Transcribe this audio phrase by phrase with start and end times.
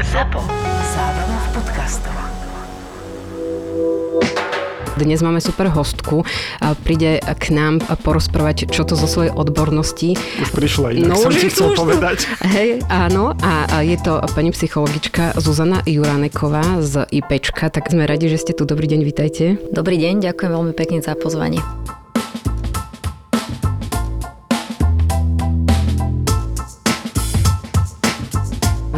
[0.00, 0.40] ZAPO.
[0.96, 2.16] Zábrná v podcastov.
[4.96, 6.24] Dnes máme super hostku.
[6.64, 10.16] A príde k nám porozprávať, čo to zo svojej odbornosti.
[10.16, 12.24] Už prišla, inak no, som ti chcel povedať.
[12.48, 13.36] Hej, áno.
[13.44, 17.68] A, je to pani psychologička Zuzana Juraneková z IPčka.
[17.68, 18.64] Tak sme radi, že ste tu.
[18.64, 19.60] Dobrý deň, vítajte.
[19.68, 21.60] Dobrý deň, ďakujem veľmi pekne za pozvanie.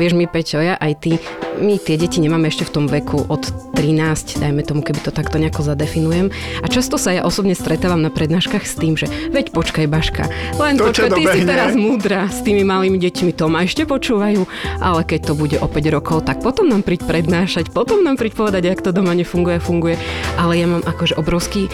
[0.03, 1.23] Vieš mi, Peťo, ja aj ty,
[1.63, 3.47] my tie deti nemáme ešte v tom veku od
[3.79, 6.35] 13, dajme tomu, keby to takto nejako zadefinujem.
[6.59, 10.27] A často sa ja osobne stretávam na prednáškach s tým, že veď počkaj Baška,
[10.59, 14.43] len to, počkaj, ty si teraz múdra s tými malými deťmi, to ma ešte počúvajú,
[14.83, 18.35] ale keď to bude o 5 rokov, tak potom nám príď prednášať, potom nám príď
[18.35, 19.95] povedať, jak to doma nefunguje, funguje.
[20.35, 21.71] Ale ja mám akože obrovský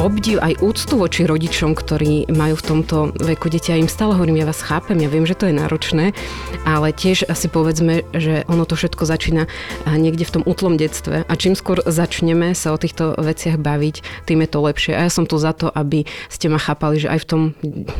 [0.00, 3.72] obdiv aj úctu voči rodičom, ktorí majú v tomto veku deti.
[3.72, 6.16] Ja im stále hovorím, ja vás chápem, ja viem, že to je náročné,
[6.64, 9.50] ale tiež asi povedzme, že ono to všetko začína
[9.88, 11.28] niekde v tom útlom detstve.
[11.28, 14.92] A čím skôr začneme sa o týchto veciach baviť, tým je to lepšie.
[14.96, 17.42] A ja som tu za to, aby ste ma chápali, že aj v tom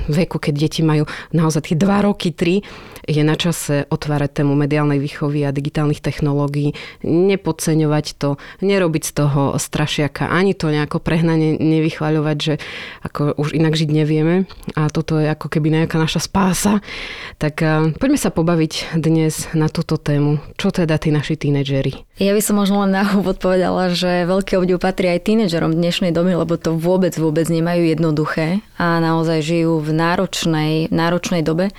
[0.08, 1.04] veku, keď deti majú
[1.36, 2.62] naozaj tie 2 roky, 3,
[3.02, 9.42] je na čase otvárať tému mediálnej výchovy a digitálnych technológií, nepodceňovať to, nerobiť z toho
[9.58, 12.54] strašiaka, ani to nejako prehnane nevychváľovať, že
[13.02, 14.46] ako už inak žiť nevieme
[14.78, 16.78] a toto je ako keby nejaká naša spása.
[17.42, 17.58] Tak
[17.98, 20.38] poďme sa pobaviť dnes na túto tému.
[20.54, 22.06] Čo teda tí naši tínedžeri?
[22.22, 26.14] Ja by som možno len na úvod povedala, že veľký obdiv patrí aj tínedžerom dnešnej
[26.14, 31.74] doby, lebo to vôbec, vôbec nemajú jednoduché a naozaj žijú v náročnej, náročnej dobe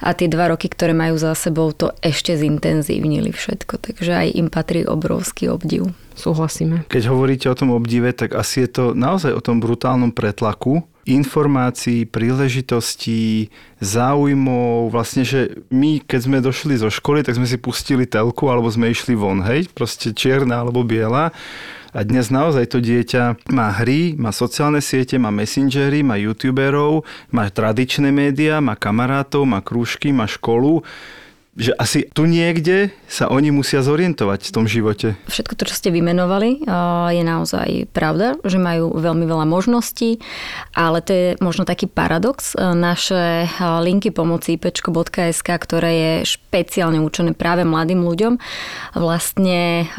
[0.00, 4.48] a tie dva roky, ktoré majú za sebou, to ešte zintenzívnili všetko, takže aj im
[4.48, 5.92] patrí obrovský obdiv.
[6.14, 6.84] Súhlasíme.
[6.88, 12.06] Keď hovoríte o tom obdive, tak asi je to naozaj o tom brutálnom pretlaku informácií,
[12.06, 13.50] príležitostí,
[13.82, 14.94] záujmov.
[14.94, 18.94] Vlastne, že my, keď sme došli zo školy, tak sme si pustili telku alebo sme
[18.94, 19.66] išli von, hej?
[19.74, 21.34] Proste čierna alebo biela.
[21.92, 27.52] A dnes naozaj to dieťa má hry, má sociálne siete, má messengery, má youtuberov, má
[27.52, 30.80] tradičné médiá, má kamarátov, má krúžky, má školu
[31.52, 35.20] že asi tu niekde sa oni musia zorientovať v tom živote.
[35.28, 36.64] Všetko to, čo ste vymenovali,
[37.12, 40.16] je naozaj pravda, že majú veľmi veľa možností,
[40.72, 42.56] ale to je možno taký paradox.
[42.56, 48.40] Naše linky pomoci ipečko.sk, ktoré je špeciálne určené práve mladým ľuďom,
[48.96, 49.92] vlastne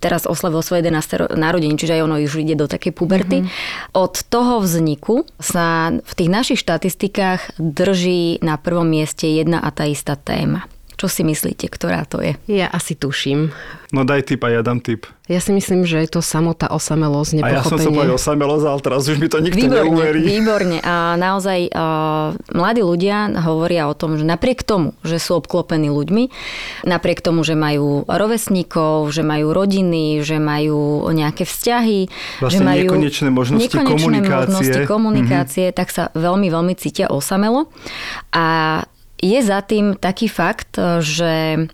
[0.00, 1.36] teraz oslavil svoje 11.
[1.36, 3.44] narodení, čiže aj ono už ide do takej puberty.
[3.44, 3.92] Mm-hmm.
[3.92, 9.84] Od toho vzniku sa v tých našich štatistikách drží na prvom mieste jedna a tá
[9.84, 10.64] istá téma.
[10.98, 12.34] Čo si myslíte, ktorá to je?
[12.50, 13.54] Ja asi tuším.
[13.94, 15.06] No daj tip a ja dám tip.
[15.30, 17.54] Ja si myslím, že je to samotá osamelosť, nepochopenie.
[17.54, 20.20] A ja som sa povedal osamelosť, ale teraz už mi to nikto výborne, neuverí.
[20.26, 20.76] Výborne.
[20.82, 26.34] A naozaj uh, mladí ľudia hovoria o tom, že napriek tomu, že sú obklopení ľuďmi,
[26.82, 32.10] napriek tomu, že majú rovesníkov, že majú rodiny, že majú nejaké vzťahy,
[32.42, 35.78] vlastne že majú nekonečné možnosti nekonečné komunikácie, možnosti komunikácie mm-hmm.
[35.78, 37.70] tak sa veľmi, veľmi cítia osamelo.
[38.34, 38.82] A
[39.18, 41.66] je za tým taký fakt, že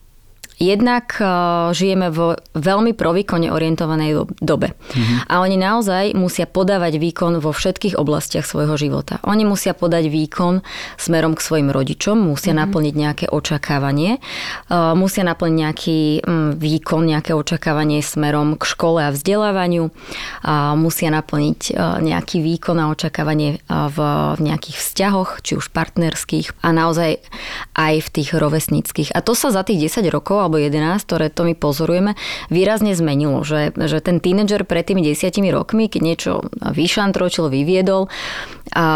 [0.63, 1.27] Jednak e,
[1.75, 4.71] žijeme vo veľmi provýkone orientovanej dobe.
[4.71, 5.19] Mm-hmm.
[5.27, 9.19] A oni naozaj musia podávať výkon vo všetkých oblastiach svojho života.
[9.27, 10.63] Oni musia podať výkon
[10.95, 12.63] smerom k svojim rodičom, musia mm-hmm.
[12.71, 19.11] naplniť nejaké očakávanie, e, musia naplniť nejaký mm, výkon, nejaké očakávanie smerom k škole a
[19.11, 19.91] vzdelávaniu,
[20.79, 21.73] musia naplniť e,
[22.05, 23.99] nejaký výkon a očakávanie v
[24.39, 27.19] nejakých vzťahoch, či už partnerských a naozaj
[27.75, 29.11] aj v tých rovesníckých.
[29.17, 32.15] A to sa za tých 10 rokov alebo 11, ktoré to my pozorujeme,
[32.53, 33.43] výrazne zmenilo.
[33.43, 38.13] Že, že ten tínedžer pred tými desiatimi rokmi, keď niečo vyšantročil, vyviedol,
[38.77, 38.87] a,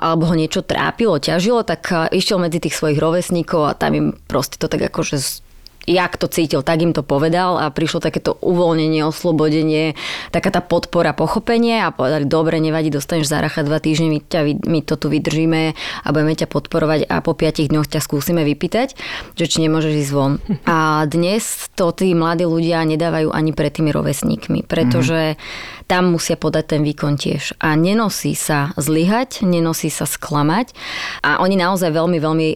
[0.00, 4.56] alebo ho niečo trápilo, ťažilo, tak išiel medzi tých svojich rovesníkov a tam im proste
[4.56, 5.45] to tak akože
[5.86, 9.94] jak to cítil, tak im to povedal a prišlo takéto uvoľnenie, oslobodenie,
[10.34, 14.80] taká tá podpora, pochopenie a povedali, dobre, nevadí, dostaneš záracha dva týždne, my, ťa, my
[14.82, 18.98] to tu vydržíme a budeme ťa podporovať a po piatich dňoch ťa skúsime vypýtať,
[19.38, 20.42] že či nemôžeš ísť von.
[20.66, 25.86] A dnes to tí mladí ľudia nedávajú ani pred tými rovesníkmi, pretože mm-hmm.
[25.86, 27.54] tam musia podať ten výkon tiež.
[27.62, 30.74] A nenosí sa zlyhať, nenosí sa sklamať
[31.22, 32.48] a oni naozaj veľmi, veľmi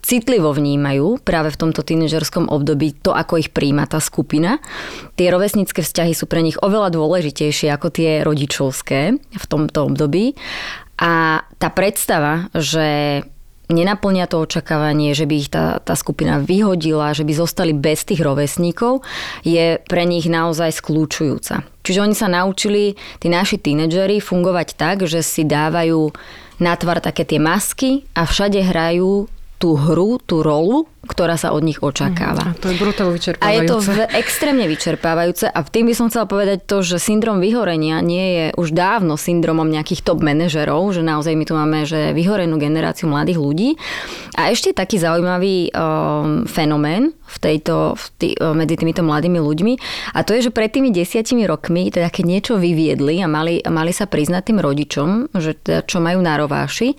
[0.00, 4.58] citlivo vnímajú práve v tomto tínežerskom období to, ako ich príjma tá skupina.
[5.16, 10.34] Tie rovesnícke vzťahy sú pre nich oveľa dôležitejšie ako tie rodičovské v tomto období.
[11.00, 13.20] A tá predstava, že
[13.70, 18.20] nenaplnia to očakávanie, že by ich tá, tá skupina vyhodila, že by zostali bez tých
[18.20, 19.06] rovesníkov,
[19.46, 21.62] je pre nich naozaj skľúčujúca.
[21.80, 26.12] Čiže oni sa naučili, tí naši tínedžeri, fungovať tak, že si dávajú
[26.60, 29.30] na tvar také tie masky a všade hrajú
[29.60, 32.52] tú hru, tú rolu, ktorá sa od nich očakáva.
[32.52, 33.60] A to je brutálne A vyčerpávajúce.
[33.60, 38.00] je to v, extrémne vyčerpávajúce a tým by som chcela povedať to, že syndrom vyhorenia
[38.00, 42.56] nie je už dávno syndromom nejakých top manažerov, že naozaj my tu máme že vyhorenú
[42.56, 43.68] generáciu mladých ľudí.
[44.40, 49.72] A ešte taký zaujímavý um, fenomén v tejto, v tý, medzi týmito mladými ľuďmi
[50.16, 53.92] a to je, že pred tými desiatimi rokmi, teda keď niečo vyviedli a mali, mali
[53.92, 56.96] sa priznať tým rodičom, že teda čo majú na rováši,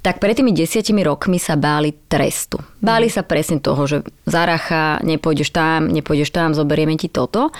[0.00, 2.56] tak pred tými desiatimi rokmi sa báli trestu.
[2.80, 7.52] Báli sa presne toho, že zaracha, nepôjdeš tam, nepôjdeš tam, zoberieme ti toto.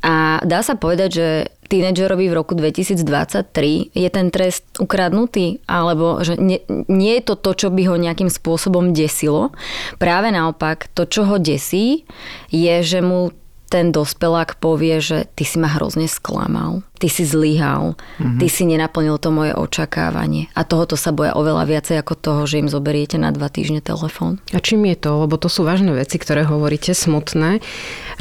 [0.00, 1.26] A dá sa povedať, že
[1.66, 7.66] tínedžerovi v roku 2023 je ten trest ukradnutý, alebo že nie, nie je to to,
[7.66, 9.50] čo by ho nejakým spôsobom desilo.
[9.98, 12.06] Práve naopak, to, čo ho desí,
[12.54, 13.34] je, že mu
[13.66, 18.38] ten dospelák povie, že ty si ma hrozne sklamal, ty si zlyhal, mm-hmm.
[18.38, 20.46] ty si nenaplnil to moje očakávanie.
[20.54, 24.38] A tohoto sa boja oveľa viacej ako toho, že im zoberiete na dva týždne telefón.
[24.54, 25.26] A čím je to?
[25.26, 27.58] Lebo to sú vážne veci, ktoré hovoríte, smutné.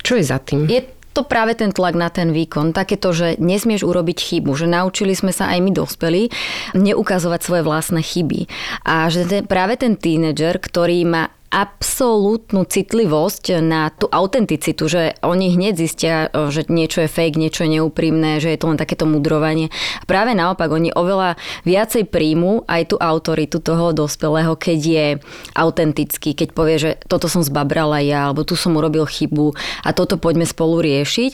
[0.02, 0.66] Čo je za tým?
[0.66, 0.82] Je
[1.16, 2.76] to práve ten tlak na ten výkon.
[2.76, 4.52] Takéto, že nesmieš urobiť chybu.
[4.52, 6.28] Že naučili sme sa aj my dospelí
[6.76, 8.52] neukazovať svoje vlastné chyby.
[8.84, 15.56] A že ten, práve ten tínedžer, ktorý má absolútnu citlivosť na tú autenticitu, že oni
[15.56, 19.72] hneď zistia, že niečo je fake, niečo je neúprimné, že je to len takéto mudrovanie.
[20.04, 25.08] Práve naopak, oni oveľa viacej príjmu aj tú autoritu toho dospelého, keď je
[25.56, 29.56] autentický, keď povie, že toto som zbabrala ja, alebo tu som urobil chybu
[29.88, 31.32] a toto poďme spolu riešiť.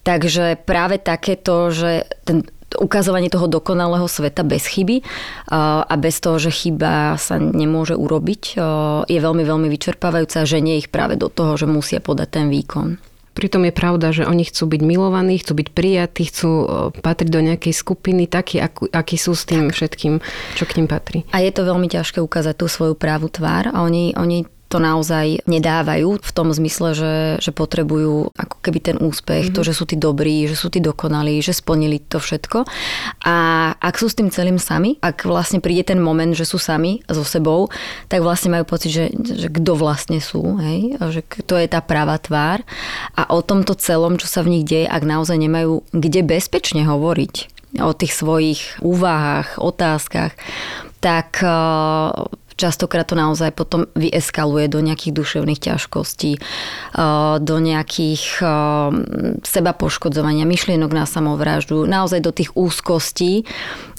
[0.00, 2.42] Takže práve takéto, že ten
[2.78, 5.02] ukazovanie toho dokonalého sveta bez chyby
[5.50, 8.42] a bez toho, že chyba sa nemôže urobiť,
[9.10, 13.00] je veľmi, veľmi vyčerpávajúce a ženie ich práve do toho, že musia podať ten výkon.
[13.30, 16.50] Pritom je pravda, že oni chcú byť milovaní, chcú byť prijatí, chcú
[16.98, 18.58] patriť do nejakej skupiny, takí,
[18.90, 20.18] akí sú s tým všetkým,
[20.58, 21.22] čo k ním patrí.
[21.30, 25.42] A je to veľmi ťažké ukázať tú svoju právu tvár a oni, oni to naozaj
[25.50, 29.56] nedávajú v tom zmysle, že, že potrebujú ako keby ten úspech, mm-hmm.
[29.58, 32.62] to, že sú tí dobrí, že sú tí dokonalí, že splnili to všetko.
[33.26, 33.36] A
[33.74, 37.26] ak sú s tým celým sami, ak vlastne príde ten moment, že sú sami so
[37.26, 37.66] sebou,
[38.06, 40.94] tak vlastne majú pocit, že, že kto vlastne sú, hej?
[41.02, 41.20] Že
[41.50, 42.62] to je tá práva tvár.
[43.18, 47.58] A o tomto celom, čo sa v nich deje, ak naozaj nemajú kde bezpečne hovoriť
[47.82, 50.34] o tých svojich úvahách, otázkach,
[51.00, 51.40] tak
[52.60, 56.36] častokrát to naozaj potom vyeskaluje do nejakých duševných ťažkostí,
[57.40, 58.44] do nejakých
[59.40, 63.48] seba poškodzovania, myšlienok na samovraždu, naozaj do tých úzkostí,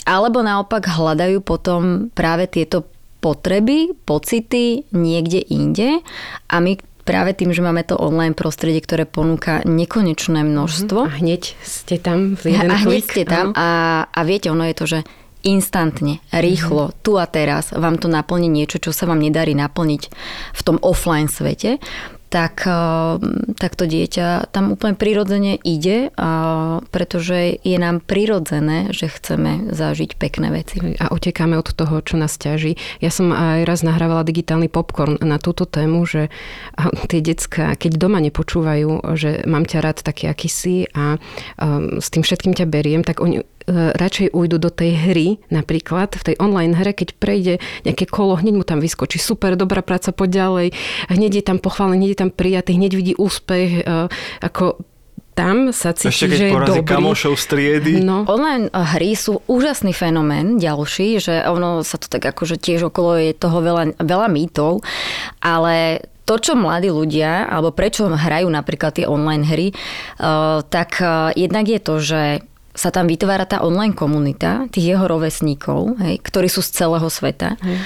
[0.06, 2.86] alebo naopak hľadajú potom práve tieto
[3.22, 6.02] potreby, pocity niekde inde.
[6.50, 11.06] A my práve tým, že máme to online prostredie, ktoré ponúka nekonečné množstvo.
[11.06, 14.75] A hneď ste tam v jeden A hneď ste tam a, a viete, ono je
[14.78, 15.00] to, že
[15.43, 20.03] instantne, rýchlo, tu a teraz vám to naplní niečo, čo sa vám nedarí naplniť
[20.53, 21.81] v tom offline svete,
[22.31, 23.19] tak, eh,
[23.59, 26.15] tak to dieťa tam úplne prirodzene ide,
[26.95, 30.79] pretože je nám prirodzené, že chceme zažiť pekné veci.
[31.01, 32.79] A utekáme od toho, čo nás ťaží.
[33.03, 36.31] Ja som aj raz nahrávala digitálny popcorn na túto tému, že
[37.11, 41.19] tie decka, keď doma nepočúvajú, že mám ťa rád taký, aký si a
[41.59, 46.24] um, s tým všetkým ťa beriem, tak oni radšej ujdu do tej hry, napríklad v
[46.31, 47.54] tej online hre, keď prejde
[47.84, 50.68] nejaké kolo, hneď mu tam vyskočí super, dobrá práca, poď ďalej,
[51.13, 54.10] hneď je tam pochválený, hneď je tam prijatý, hneď vidí úspech, e,
[54.42, 54.81] ako
[55.32, 56.91] tam sa cíti, Ešte keď že je dobrý.
[56.91, 57.94] kamošov z triedy.
[58.03, 58.27] No.
[58.27, 63.32] Online hry sú úžasný fenomén ďalší, že ono sa to tak akože tiež okolo je
[63.32, 64.84] toho veľa, veľa mýtov,
[65.39, 69.68] ale to, čo mladí ľudia, alebo prečo hrajú napríklad tie online hry,
[70.70, 71.01] tak
[71.36, 72.22] jednak je to, že
[72.72, 77.60] sa tam vytvára tá online komunita tých jeho rovesníkov, hej, ktorí sú z celého sveta.
[77.60, 77.78] Hej.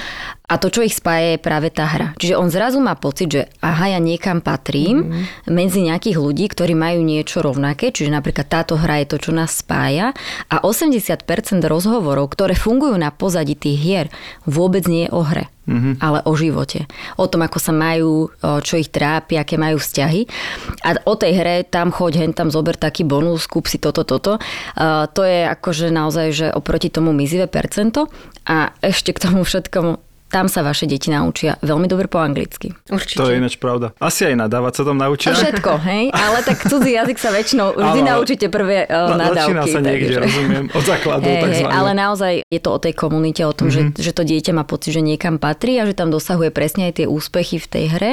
[0.46, 2.14] A to, čo ich spája, je práve tá hra.
[2.22, 5.50] Čiže on zrazu má pocit, že aha, ja niekam patrím mm-hmm.
[5.50, 9.58] medzi nejakých ľudí, ktorí majú niečo rovnaké, čiže napríklad táto hra je to, čo nás
[9.58, 10.14] spája
[10.46, 11.26] a 80%
[11.66, 14.06] rozhovorov, ktoré fungujú na pozadí tých hier,
[14.46, 15.50] vôbec nie je o hre.
[15.66, 15.98] Mm-hmm.
[15.98, 16.86] ale o živote.
[17.18, 20.22] O tom, ako sa majú, čo ich trápi, aké majú vzťahy.
[20.86, 24.38] A o tej hre tam choď, hen tam zober taký bonus, kúp si toto, toto.
[24.78, 28.06] To je akože naozaj, že oproti tomu mizivé percento.
[28.46, 30.06] A ešte k tomu všetkomu
[30.36, 32.76] tam sa vaše deti naučia veľmi dobre po anglicky.
[32.92, 33.24] Určite.
[33.24, 33.96] To je ináč pravda.
[33.96, 35.32] Asi aj nadávať sa tam naučia.
[35.32, 36.12] Všetko, hej?
[36.12, 39.56] Ale tak cudzí jazyk sa väčšinou vždy ale, naučíte prvé uh, nadávky.
[39.56, 40.20] Začína sa niekde, takže.
[40.28, 41.72] rozumiem, od základu hey, takzvané.
[41.72, 43.96] Ale naozaj je to o tej komunite, o tom, mm-hmm.
[43.96, 47.00] že, že to dieťa má pocit, že niekam patrí a že tam dosahuje presne aj
[47.00, 48.12] tie úspechy v tej hre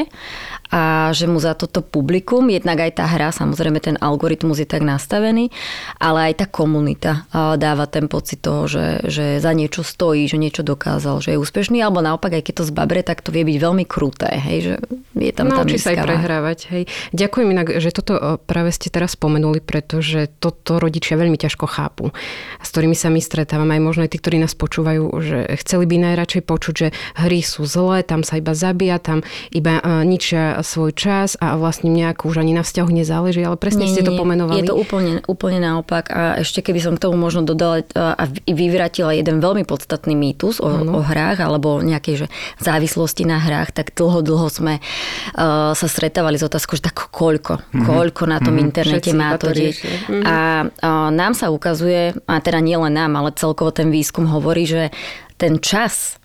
[0.73, 4.81] a že mu za toto publikum, jednak aj tá hra, samozrejme ten algoritmus je tak
[4.81, 5.53] nastavený,
[6.01, 7.29] ale aj tá komunita
[7.61, 11.77] dáva ten pocit toho, že, že za niečo stojí, že niečo dokázal, že je úspešný,
[11.77, 14.73] alebo naopak, aj keď to zbabre, tak to vie byť veľmi kruté, hej, že
[15.13, 16.59] je tam Naučí sa aj prehrávať.
[16.73, 16.83] Hej.
[17.13, 22.09] Ďakujem inak, že toto o, práve ste teraz spomenuli, pretože toto rodičia veľmi ťažko chápu.
[22.57, 25.95] S ktorými sa my stretávame, aj možno aj tí, ktorí nás počúvajú, že chceli by
[26.09, 26.87] najradšej počuť, že
[27.21, 29.21] hry sú zlé, tam sa iba zabíja, tam
[29.53, 33.85] iba uh, ničia svoj čas a vlastne nejakú už ani na vzťahu nezáleží, ale presne
[33.85, 34.65] ste to pomenovali.
[34.65, 36.09] Je to úplne, úplne naopak.
[36.09, 40.63] A ešte keby som k tomu možno dodala a a vyvratila jeden veľmi podstatný mýtus
[40.63, 42.27] o, o hrách alebo nejakej že
[42.59, 47.61] závislosti na hrách, tak dlho, dlho sme uh, sa stretávali s otázkou, že tak koľko,
[47.61, 47.85] mm-hmm.
[47.85, 48.65] koľko na tom mm-hmm.
[48.65, 49.61] internete Všetci má to to dieť.
[49.61, 49.95] riešia.
[50.09, 50.23] Mhm.
[50.25, 54.65] A uh, nám sa ukazuje, a teda nie len nám, ale celkovo ten výskum hovorí,
[54.65, 54.89] že
[55.37, 56.17] ten čas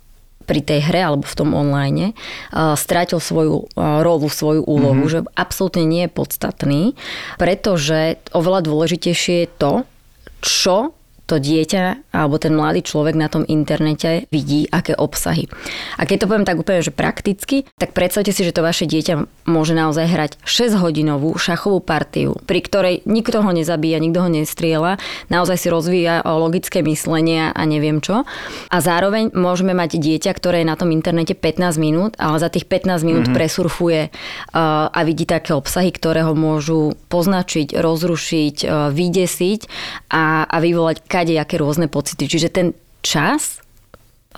[0.49, 5.13] pri tej hre alebo v tom online uh, strátil svoju uh, rolu, svoju úlohu, mm-hmm.
[5.13, 6.83] že absolútne nie je podstatný,
[7.37, 9.73] pretože oveľa dôležitejšie je to,
[10.41, 10.97] čo
[11.29, 15.45] to dieťa alebo ten mladý človek na tom internete vidí, aké obsahy.
[16.01, 19.45] A keď to poviem tak úplne, že prakticky, tak predstavte si, že to vaše dieťa
[19.45, 24.97] môže naozaj hrať 6-hodinovú šachovú partiu, pri ktorej nikto ho nezabíja, nikto ho nestriela,
[25.29, 28.25] naozaj si rozvíja logické myslenie a neviem čo.
[28.73, 32.65] A zároveň môžeme mať dieťa, ktoré je na tom internete 15 minút, ale za tých
[32.65, 33.37] 15 minút mm-hmm.
[33.37, 39.61] presurfuje uh, a vidí také obsahy, ktoré ho môžu poznačiť, rozrušiť, uh, vydesiť
[40.09, 42.31] a, a vyvolať kadejaké rôzne pocity.
[42.31, 42.67] Čiže ten
[43.03, 43.59] čas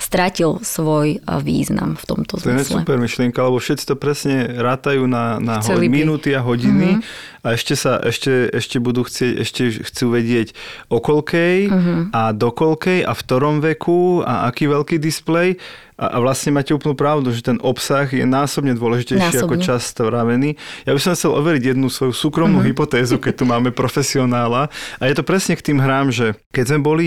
[0.00, 2.82] stratil svoj a, význam v tomto To je zmysle.
[2.82, 7.44] super myšlienka, lebo všetci to presne rátajú na, na ho- minúty a hodiny mm-hmm.
[7.44, 10.56] a ešte sa ešte, ešte budú chcieť, ešte chcú vedieť
[10.88, 12.00] o koľkej mm-hmm.
[12.16, 15.60] a do koľkej a v ktorom veku a aký veľký displej.
[16.00, 19.44] A, a vlastne máte úplnú pravdu, že ten obsah je násobne dôležitejší Násobne.
[19.44, 20.56] ako čas stravený.
[20.88, 22.72] Ja by som chcel overiť jednu svoju súkromnú mm-hmm.
[22.72, 24.72] hypotézu, keď tu máme profesionála.
[24.96, 27.06] A je to presne k tým hrám, že keď sme boli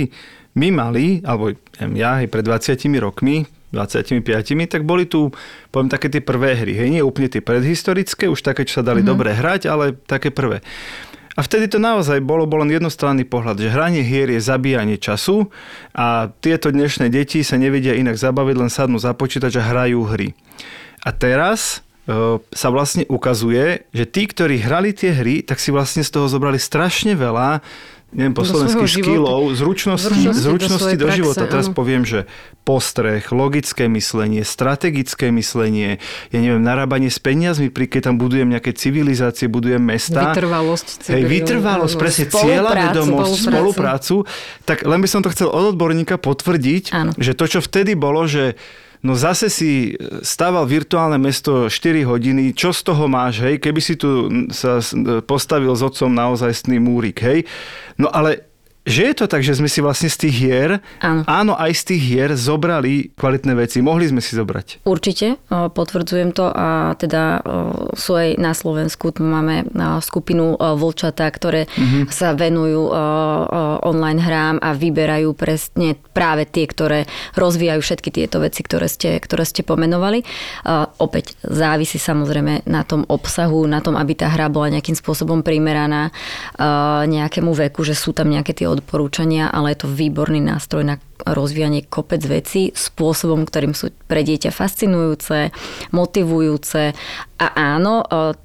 [0.53, 1.53] my mali, alebo
[1.97, 4.21] ja aj pred 20 rokmi, 25,
[4.69, 5.33] tak boli tu,
[5.73, 6.77] poviem, také tie prvé hry.
[6.77, 9.09] Hej, nie úplne tie predhistorické, už také, čo sa dali mm-hmm.
[9.09, 10.61] dobre hrať, ale také prvé.
[11.33, 15.49] A vtedy to naozaj bolo, bol len jednostranný pohľad, že hranie hier je zabíjanie času
[15.89, 20.37] a tieto dnešné deti sa nevedia inak zabaviť, len sadnú za počítač a hrajú hry.
[21.01, 26.05] A teraz e, sa vlastne ukazuje, že tí, ktorí hrali tie hry, tak si vlastne
[26.05, 27.65] z toho zobrali strašne veľa
[28.13, 31.43] neviem po Do slovensky skillov, zručnosti, Zručnosti do zručnosti do, praxe, života.
[31.49, 31.75] Teraz áno.
[31.75, 32.29] poviem, že
[32.63, 35.99] postreh, logické myslenie, strategické myslenie,
[36.31, 40.31] ja neviem, narábanie s peniazmi, pri keď tam budujem nejaké civilizácie, budujem mesta.
[40.31, 41.11] Vytrvalosť.
[41.11, 43.51] Hej, vytrvalosť, presne cieľavedomosť, spoluprácu.
[43.51, 44.15] spoluprácu.
[44.63, 47.11] Tak len by som to chcel od odborníka potvrdiť, Áno.
[47.17, 48.55] že to, čo vtedy bolo, že
[49.03, 53.99] No zase si stával virtuálne mesto 4 hodiny, čo z toho máš, hej, keby si
[53.99, 54.95] tu sa s-
[55.27, 57.43] postavil s otcom naozajstný múrik, hej.
[57.99, 58.52] No ale
[58.83, 61.23] že je to tak, že sme si vlastne z tých hier, Áno.
[61.23, 63.79] áno, aj z tých hier zobrali kvalitné veci.
[63.79, 64.83] Mohli sme si zobrať.
[64.83, 67.39] Určite, potvrdzujem to a teda
[67.95, 69.71] sú aj na Slovensku, máme
[70.03, 72.11] skupinu o, Vlčata, ktoré mm-hmm.
[72.11, 72.91] sa venujú
[73.87, 77.07] online hrám a vyberajú presne práve tie, ktoré
[77.39, 80.27] rozvíjajú všetky tieto veci, ktoré ste, ktoré ste pomenovali.
[80.99, 86.11] Opäť závisí samozrejme na tom obsahu, na tom, aby tá hra bola nejakým spôsobom primeraná
[87.07, 91.87] nejakému veku, že sú tam nejaké tie odporúčania, ale je to výborný nástroj na rozvíjanie
[91.87, 95.55] kopec vecí spôsobom, ktorým sú pre dieťa fascinujúce,
[95.95, 96.91] motivujúce.
[97.39, 98.35] A áno, e,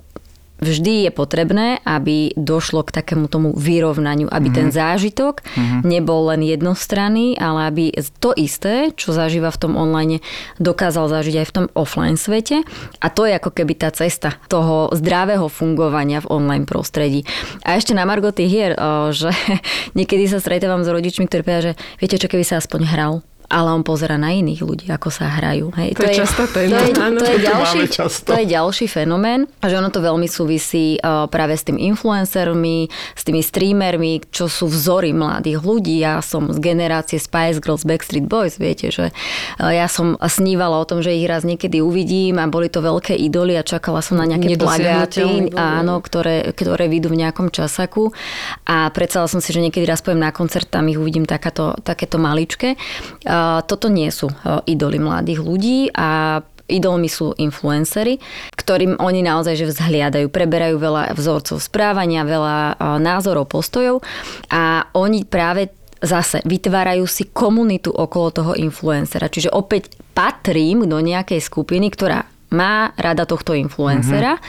[0.58, 4.58] vždy je potrebné, aby došlo k takému tomu vyrovnaniu, aby mm-hmm.
[4.58, 5.80] ten zážitok mm-hmm.
[5.86, 7.84] nebol len jednostranný, ale aby
[8.18, 10.20] to isté, čo zažíva v tom online,
[10.58, 12.66] dokázal zažiť aj v tom offline svete.
[12.98, 17.22] A to je ako keby tá cesta toho zdravého fungovania v online prostredí.
[17.62, 19.30] A ešte na Margo hier, o, že
[19.98, 23.72] niekedy sa stretávam s rodičmi, ktorí povedia, že viete čo, keby sa aspoň hral ale
[23.72, 25.72] on pozera na iných ľudí, ako sa hrajú.
[25.72, 27.80] Hej, To je častá téma, To je, to je, To ďalší,
[28.28, 33.22] to je ďalší fenomén, že ono to veľmi súvisí uh, práve s tým influencermi, s
[33.24, 36.04] tými streamermi, čo sú vzory mladých ľudí.
[36.04, 39.16] Ja som z generácie Spice Girls, Backstreet Boys, viete, že
[39.56, 43.16] uh, ja som snívala o tom, že ich raz niekedy uvidím a boli to veľké
[43.16, 48.12] idoly a čakala som na nejaké plagáty, áno, ktoré, ktoré vyjdú v nejakom časaku
[48.68, 52.20] a predstavila som si, že niekedy raz poviem na koncert, tam ich uvidím takáto, takéto
[52.20, 52.76] maličké.
[53.24, 58.20] Uh, toto nie sú uh, idoly mladých ľudí a idolmi sú influencery,
[58.52, 64.04] ktorým oni naozaj že vzhliadajú, preberajú veľa vzorcov správania, veľa uh, názorov, postojov
[64.52, 69.26] a oni práve zase vytvárajú si komunitu okolo toho influencera.
[69.26, 74.40] Čiže opäť patrím do nejakej skupiny, ktorá má rada tohto influencera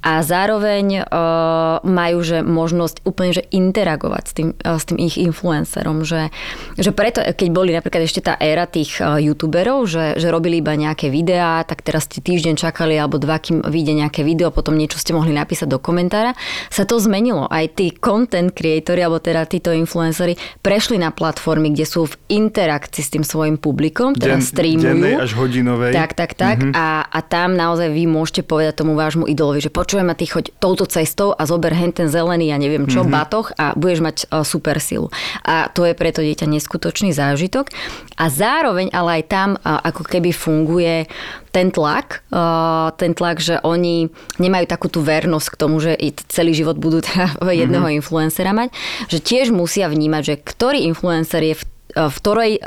[0.00, 5.20] a zároveň uh, majú že možnosť úplne že interagovať s tým, uh, s tým ich
[5.20, 6.32] influencerom, že,
[6.80, 10.72] že preto, keď boli napríklad ešte tá éra tých uh, youtuberov, že, že robili iba
[10.72, 14.96] nejaké videá, tak teraz ste týždeň čakali alebo dva, kým vyjde nejaké video, potom niečo
[14.96, 16.32] ste mohli napísať do komentára,
[16.72, 17.44] sa to zmenilo.
[17.48, 23.02] Aj tí content creatori, alebo teda títo influencery prešli na platformy, kde sú v interakcii
[23.04, 24.96] s tým svojim publikom, teda Den- streamujú.
[24.96, 25.92] dennej až hodinovej.
[25.92, 26.58] Tak, tak, tak.
[26.64, 26.74] Mm-hmm.
[26.76, 30.54] A, a tam naozaj vy môžete povedať tomu vášmu idolovi, že počujem a ty choď
[30.62, 33.10] touto cestou a zober hen ten zelený, ja neviem čo, mm-hmm.
[33.10, 35.10] batoh a budeš mať uh, super silu.
[35.42, 37.74] A to je preto dieťa neskutočný zážitok.
[38.14, 41.10] A zároveň ale aj tam uh, ako keby funguje
[41.50, 45.98] ten tlak, uh, ten tlak, že oni nemajú takú tú vernosť k tomu, že
[46.30, 47.98] celý život budú teda jedného mm-hmm.
[47.98, 48.70] influencera mať,
[49.10, 51.62] že tiež musia vnímať, že ktorý influencer je v,
[51.98, 52.62] v ktorej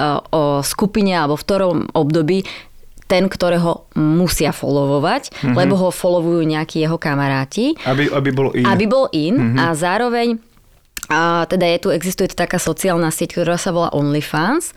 [0.67, 2.43] skupine alebo v ktorom období
[3.07, 5.55] ten, ktorého musia followovať, mm-hmm.
[5.55, 7.75] lebo ho followujú nejakí jeho kamaráti.
[7.83, 8.65] Aby, aby bol in.
[8.65, 9.59] Aby bol in mm-hmm.
[9.59, 10.52] a zároveň
[11.11, 14.71] a teda je tu, existuje tu taká sociálna sieť, ktorá sa volá OnlyFans,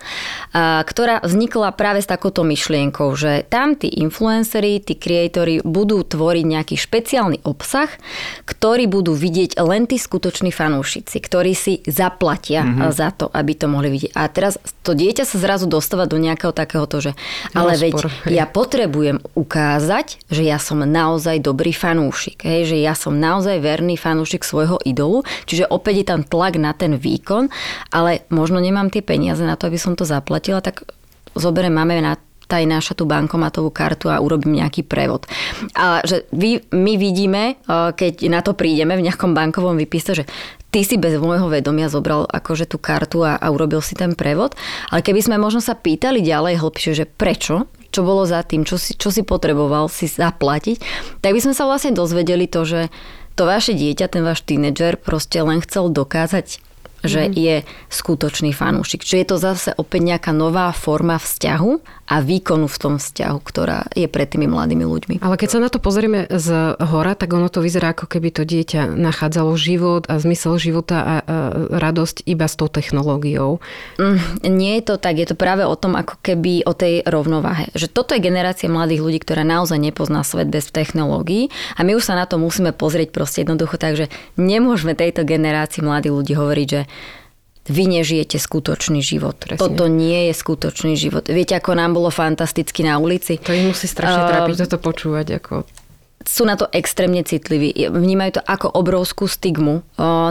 [0.51, 6.45] a, ktorá vznikla práve s takouto myšlienkou, že tam tí influenceri, tí creatori budú tvoriť
[6.45, 7.87] nejaký špeciálny obsah,
[8.43, 12.91] ktorý budú vidieť len tí skutoční fanúšici, ktorí si zaplatia mm-hmm.
[12.91, 14.11] za to, aby to mohli vidieť.
[14.15, 17.11] A teraz to dieťa sa zrazu dostáva do nejakého takéhoto, že
[17.55, 18.33] ale Rozpor, veď hej.
[18.39, 23.95] ja potrebujem ukázať, že ja som naozaj dobrý fanúšik, hej, že ja som naozaj verný
[23.99, 27.53] fanúšik svojho idolu, čiže opäť je tam tam tlak na ten výkon,
[27.93, 30.81] ale možno nemám tie peniaze na to, aby som to zaplatila, tak
[31.37, 35.27] zoberiem, máme na taj naša tú bankomatovú kartu a urobím nejaký prevod.
[35.75, 40.23] A že vy, my vidíme, keď na to prídeme v nejakom bankovom výpise, že
[40.71, 44.55] ty si bez môjho vedomia zobral akože tú kartu a, a urobil si ten prevod,
[44.87, 48.79] ale keby sme možno sa pýtali ďalej hlbšie, že prečo, čo bolo za tým, čo
[48.79, 50.79] si, čo si potreboval si zaplatiť,
[51.19, 52.81] tak by sme sa vlastne dozvedeli to, že
[53.37, 56.67] to vaše dieťa, ten váš tínedžer proste len chcel dokázať
[57.05, 57.33] že mm.
[57.37, 57.55] je
[57.93, 59.05] skutočný fanúšik.
[59.05, 61.71] Čiže je to zase opäť nejaká nová forma vzťahu
[62.07, 65.15] a výkonu v tom vzťahu, ktorá je pred tými mladými ľuďmi.
[65.19, 68.47] Ale keď sa na to pozrieme z hora, tak ono to vyzerá, ako keby to
[68.47, 71.15] dieťa nachádzalo život a zmysel života a, a
[71.75, 73.59] radosť iba s tou technológiou.
[73.99, 77.67] Mm, nie je to tak, je to práve o tom, ako keby o tej rovnováhe.
[77.75, 82.07] Že toto je generácia mladých ľudí, ktorá naozaj nepozná svet bez technológií a my už
[82.07, 84.07] sa na to musíme pozrieť proste jednoducho tak, že
[84.39, 86.81] nemôžeme tejto generácii mladých ľudí hovoriť, že
[87.67, 89.35] vy nežijete skutočný život.
[89.37, 89.59] Presne.
[89.59, 91.27] Toto nie je skutočný život.
[91.27, 93.37] Viete, ako nám bolo fantasticky na ulici?
[93.43, 95.27] To ich musí strašne uh, trápiť toto počúvať.
[95.43, 95.53] Ako
[96.27, 97.71] sú na to extrémne citliví.
[97.87, 99.79] Vnímajú to ako obrovskú stigmu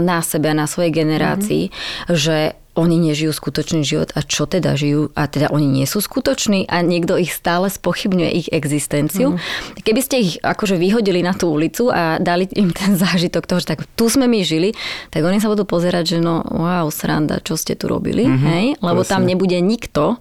[0.05, 2.13] na sebe a na svojej generácii, mm-hmm.
[2.13, 6.69] že oni nežijú skutočný život a čo teda žijú a teda oni nie sú skutoční
[6.69, 9.35] a niekto ich stále spochybňuje ich existenciu.
[9.35, 9.41] Mm.
[9.81, 13.75] Keby ste ich akože vyhodili na tú ulicu a dali im ten zážitok toho, že
[13.75, 14.77] tak tu sme my žili,
[15.09, 18.67] tak oni sa budú pozerať, že no wow, sranda, čo ste tu robili, mm-hmm, hej?
[18.85, 19.13] Lebo presne.
[19.17, 20.21] tam nebude nikto,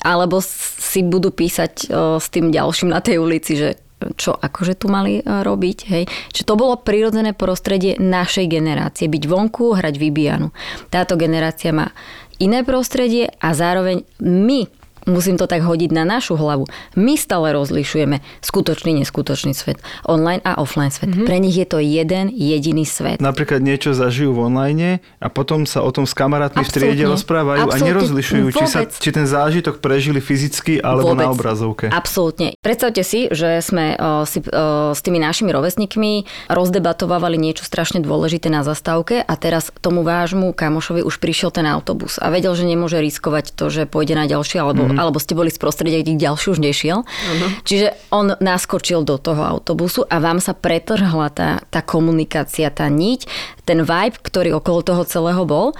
[0.00, 3.85] alebo si budú písať o, s tým ďalším na tej ulici, že
[4.16, 5.78] čo akože tu mali e, robiť.
[5.88, 6.04] Hej.
[6.32, 9.08] Čiže to bolo prirodzené prostredie našej generácie.
[9.08, 10.52] Byť vonku, hrať vybíjanu.
[10.92, 11.90] Táto generácia má
[12.36, 14.68] iné prostredie a zároveň my
[15.06, 16.66] musím to tak hodiť na našu hlavu.
[16.98, 19.78] My stále rozlišujeme skutočný, neskutočný svet.
[20.04, 21.14] Online a offline svet.
[21.14, 21.26] Mm-hmm.
[21.26, 23.22] Pre nich je to jeden jediný svet.
[23.22, 24.90] Napríklad niečo zažijú v online
[25.22, 26.74] a potom sa o tom s kamarátmi Absolutne.
[26.74, 27.86] v triede rozprávajú Absolutne.
[27.86, 31.22] a nerozlišujú, či, sa, či ten zážitok prežili fyzicky alebo Vôbec.
[31.22, 31.86] na obrazovke.
[31.88, 32.58] Absolútne.
[32.58, 38.50] Predstavte si, že sme o, si, o, s tými našimi rovesníkmi rozdebatovali niečo strašne dôležité
[38.50, 42.98] na zastávke a teraz tomu vášmu kamošovi už prišiel ten autobus a vedel, že nemôže
[42.98, 46.46] riskovať to, že pôjde na ďalší alebo mm-hmm alebo ste boli z prostredia, kde ďalší
[46.56, 47.04] už nešiel.
[47.04, 47.50] Uh-huh.
[47.62, 53.28] Čiže on naskočil do toho autobusu a vám sa pretrhla tá, tá komunikácia, tá niť,
[53.68, 55.76] ten vibe, ktorý okolo toho celého bol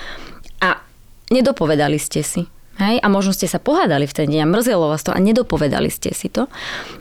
[0.61, 0.81] a
[1.31, 2.47] nedopovedali ste si.
[2.77, 3.01] Hej?
[3.01, 6.13] A možno ste sa pohádali v ten deň a mrzelo vás to a nedopovedali ste
[6.13, 6.47] si to.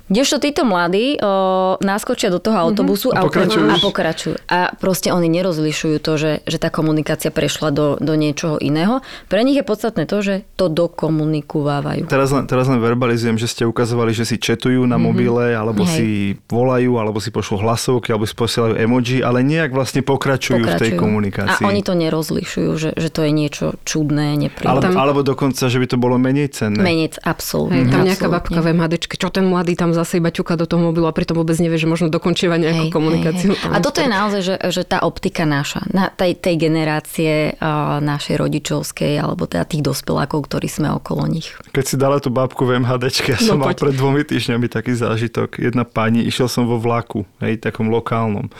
[0.05, 3.19] Kdežto títo mladí o, naskočia do toho autobusu mm-hmm.
[3.19, 3.65] a, a, pokračujú.
[3.65, 4.35] a pokračujú.
[4.45, 9.01] A proste oni nerozlišujú to, že, že tá komunikácia prešla do, do niečoho iného.
[9.27, 12.05] Pre nich je podstatné to, že to dokomunikovávajú.
[12.05, 15.03] Teraz len, teraz len verbalizujem, že ste ukazovali, že si četujú na mm-hmm.
[15.03, 15.93] mobile, alebo Hej.
[15.97, 16.07] si
[16.47, 20.77] volajú, alebo si pošlú hlasovky, alebo si posielajú emoji, ale nejak vlastne pokračujú, pokračujú.
[20.77, 21.65] v tej komunikácii.
[21.65, 24.93] A oni to nerozlišujú, že, že to je niečo čudné, nepríjemné.
[24.93, 26.77] Alebo, alebo dokonca sa, že by to bolo menej cenné.
[26.77, 27.81] Menej, absolútne.
[27.81, 28.53] Hej, tam nejaká absolútne.
[28.53, 31.33] babka v MHDčke, čo ten mladý tam zase iba ťuka do toho mobilu a pritom
[31.33, 33.51] vôbec nevie, že možno dokončieva nejakú Hej, komunikáciu.
[33.51, 33.73] hej, hej.
[33.73, 38.37] A toto je naozaj, že, že tá optika naša, na tej, tej generácie uh, našej
[38.37, 41.49] rodičovskej, alebo teda tých dospelákov, ktorí sme okolo nich.
[41.73, 43.89] Keď si dala tú babku v MHDčke, ja som No, mal poď.
[43.89, 45.57] pred dvomi týždňami taký zážitok.
[45.57, 48.51] Jedna pani, išiel som vo vlaku, hej, takom lokálnom.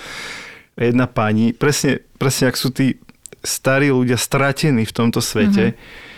[0.75, 2.99] Jedna pani, presne, presne ak sú tí
[3.45, 6.13] starí ľudia stratení v tomto svete, mm-hmm.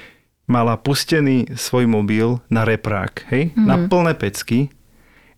[0.47, 3.67] Mala pustený svoj mobil na reprák, hej, mm-hmm.
[3.67, 4.71] na plné pecky.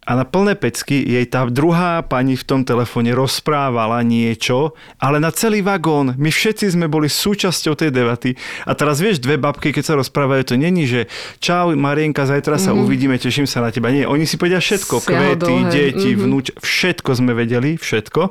[0.09, 5.29] A na plné pecky jej tá druhá pani v tom telefóne rozprávala niečo, ale na
[5.29, 6.17] celý vagón.
[6.17, 8.33] My všetci sme boli súčasťou tej debaty.
[8.65, 11.05] A teraz vieš, dve babky, keď sa rozprávajú, to není, že
[11.37, 12.81] čau Marienka, zajtra sa mm-hmm.
[12.81, 13.93] uvidíme, teším sa na teba.
[13.93, 14.97] Nie, oni si povedia všetko.
[14.97, 15.69] Siaho Kvety, dlhé.
[15.69, 16.21] deti, Mhm.
[16.25, 18.21] vnúč, všetko sme vedeli, všetko.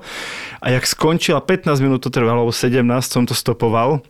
[0.58, 4.02] A jak skončila, 15 minút to trvalo, alebo 17 som to stopoval,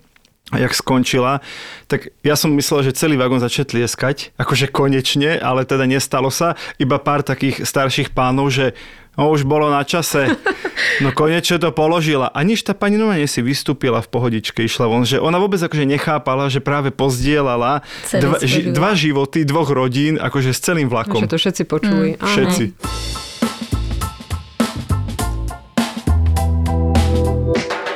[0.48, 1.44] a jak skončila,
[1.92, 6.56] tak ja som myslel, že celý vagón začne tlieskať, akože konečne, ale teda nestalo sa.
[6.80, 8.72] Iba pár takých starších pánov, že
[9.18, 10.32] no už bolo na čase,
[11.04, 12.32] no konečne to položila.
[12.32, 15.84] A nič tá pani normálne si vystúpila v pohodičke, išla von, že ona vôbec akože
[15.84, 21.28] nechápala, že práve pozdielala dva, ži, dva životy dvoch rodín, akože s celým vlakom.
[21.28, 22.08] Že to všetci počuli.
[22.16, 22.24] Mm.
[22.24, 22.64] Všetci.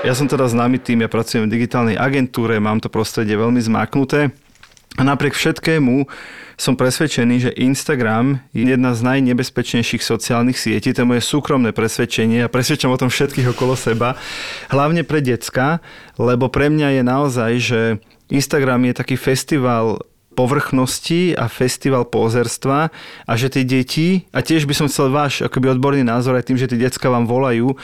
[0.03, 4.35] Ja som teda známy tým, ja pracujem v digitálnej agentúre, mám to prostredie veľmi zmáknuté.
[4.99, 6.11] A napriek všetkému
[6.59, 10.91] som presvedčený, že Instagram je jedna z najnebezpečnejších sociálnych sietí.
[10.91, 14.19] To je moje súkromné presvedčenie a presvedčam o tom všetkých okolo seba.
[14.75, 15.79] Hlavne pre decka,
[16.19, 17.81] lebo pre mňa je naozaj, že
[18.27, 22.89] Instagram je taký festival povrchnosti a festival pózerstva
[23.29, 26.59] a že tie deti, a tiež by som chcel váš akoby odborný názor aj tým,
[26.59, 27.77] že tie decka vám volajú,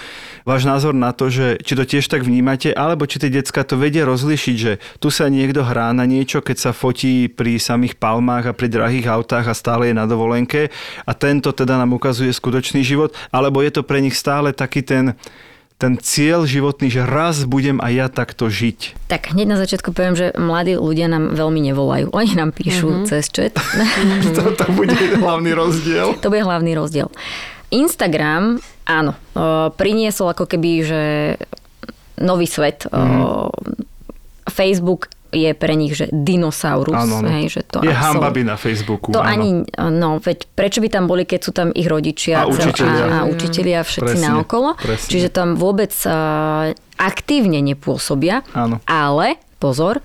[0.48, 3.76] váš názor na to, že či to tiež tak vnímate, alebo či tie decka to
[3.76, 8.50] vedia rozlišiť, že tu sa niekto hrá na niečo, keď sa fotí pri samých palmách
[8.50, 10.72] a pri drahých autách a stále je na dovolenke
[11.04, 15.14] a tento teda nám ukazuje skutočný život, alebo je to pre nich stále taký ten
[15.78, 19.06] ten cieľ životný, že raz budem aj ja takto žiť.
[19.06, 22.10] Tak hneď na začiatku poviem, že mladí ľudia nám veľmi nevolajú.
[22.18, 23.06] Oni nám píšu mm-hmm.
[23.06, 23.54] cez chat.
[24.34, 26.18] To, to bude hlavný rozdiel.
[26.18, 27.08] to bude hlavný rozdiel.
[27.68, 29.12] Instagram, áno,
[29.76, 31.02] priniesol ako keby, že
[32.18, 32.90] nový svet.
[32.90, 32.98] Mhm.
[32.98, 33.86] Mm-hmm.
[34.48, 36.94] Facebook je pre nich, že dinosaurus.
[36.94, 37.28] Áno, áno.
[37.30, 39.12] Hej, že to je absolút- hambaby na Facebooku.
[39.12, 39.28] To áno.
[39.28, 39.48] ani,
[39.92, 43.04] no, veď prečo by tam boli, keď sú tam ich rodičia A učitelia.
[43.04, 44.72] a, a učitelia všetci Presne, naokolo.
[44.74, 45.08] presne.
[45.08, 48.80] Čiže tam vôbec uh, aktívne nepôsobia, Áno.
[48.84, 50.00] ale pozor,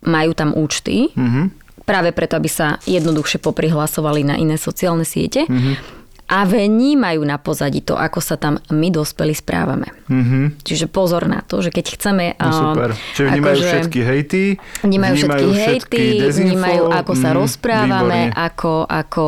[0.00, 1.42] majú tam účty, Mhm.
[1.82, 5.99] práve preto, aby sa jednoduchšie poprihlasovali na iné sociálne siete Mhm.
[6.30, 9.90] A vnímajú na pozadí to, ako sa tam my dospelí správame.
[10.06, 10.62] Mhm.
[10.62, 12.24] Čiže pozor na to, že keď chceme...
[12.38, 12.94] No super.
[13.12, 14.42] Čiže vnímajú akože- všetky hejty,
[14.80, 18.38] Vnímajú všetky hejty, dezinfo, vnímajú, ako sa mhm, rozprávame, výborne.
[18.38, 19.24] ako, ako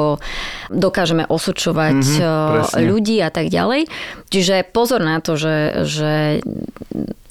[0.71, 2.81] dokážeme osočovať presne.
[2.81, 3.91] ľudí a tak ďalej.
[4.31, 6.13] Čiže pozor na to, že, že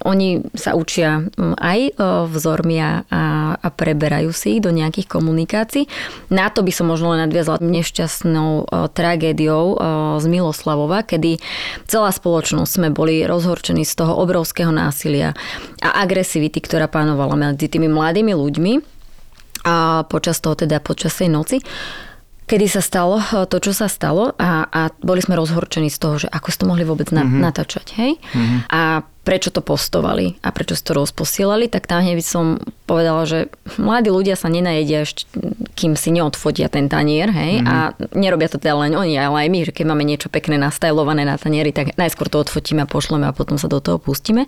[0.02, 1.92] oni sa učia mm, aj eh,
[2.28, 5.86] vzormi a, a- a preberajú si ich do nejakých komunikácií.
[6.30, 9.78] Na to by som možno len nadviazala nešťastnou eh, tragédiou eh,
[10.20, 11.38] z Miloslavova, kedy
[11.86, 15.38] celá spoločnosť sme boli rozhorčení z toho obrovského násilia
[15.82, 18.74] a agresivity, ktorá panovala medzi tými mladými ľuďmi
[19.62, 21.58] a počas toho teda počas tej noci
[22.52, 26.16] kedy sa stalo eh, to, čo sa stalo a, a boli sme rozhorčení z toho,
[26.20, 27.40] že ako ste mohli vôbec na, mm-hmm.
[27.40, 28.20] natáčať, hej?
[28.20, 28.60] Mm-hmm.
[28.68, 32.46] A prečo to postovali a prečo si to rozposielali, tak tam hneď by som
[32.90, 35.30] povedala, že mladí ľudia sa nenajedia ešte,
[35.72, 37.64] kým si neodfotia ten tanier, hej?
[37.64, 37.72] Mm-hmm.
[37.72, 37.76] A
[38.14, 41.40] nerobia to teda len oni, ale aj my, že keď máme niečo pekné nastajlované na
[41.40, 44.46] tanieri, tak najskôr to odfotíme a pošleme a potom sa do toho pustíme.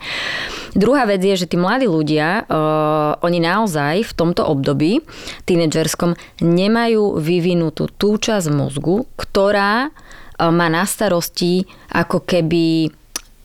[0.76, 5.02] Druhá vec je, že tí mladí ľudia, uh, oni naozaj v tomto období
[5.48, 12.92] tínedžerskom nemajú vyvinutú tú časť mozgu, ktorá uh, má na starosti ako keby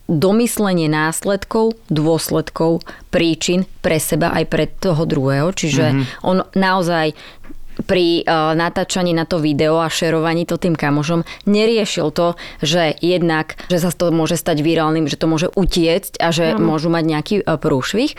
[0.09, 2.81] domyslenie následkov, dôsledkov,
[3.13, 5.53] príčin pre seba aj pre toho druhého.
[5.53, 6.25] Čiže mm-hmm.
[6.25, 7.13] on naozaj
[7.87, 13.59] pri uh, natáčaní na to video a šerovaní to tým kamošom neriešil to, že jednak,
[13.71, 16.63] že sa to môže stať virálnym, že to môže utiecť a že mm.
[16.63, 18.15] môžu mať nejaký uh, prúšvih,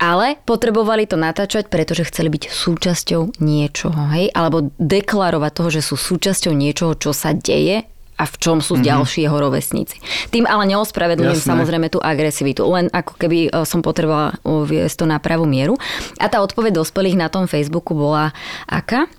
[0.00, 5.96] ale potrebovali to natáčať, pretože chceli byť súčasťou niečoho, hej, alebo deklarovať toho, že sú
[5.96, 8.88] súčasťou niečoho, čo sa deje a v čom sú mm-hmm.
[8.88, 9.98] ďalší jeho rovesníci.
[10.30, 11.50] Tým ale neospravedlňujem Jasné.
[11.50, 15.74] samozrejme tú agresivitu, len ako keby e, som potrebovala uviesť to na pravú mieru.
[16.22, 18.30] A tá odpoveď dospelých na tom Facebooku bola
[18.70, 19.10] aká?